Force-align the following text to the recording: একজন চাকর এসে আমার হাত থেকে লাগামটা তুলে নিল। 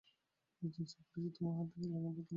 একজন 0.61 0.85
চাকর 0.91 1.21
এসে 1.21 1.41
আমার 1.41 1.55
হাত 1.57 1.67
থেকে 1.71 1.87
লাগামটা 1.87 2.11
তুলে 2.11 2.17
নিল। 2.17 2.29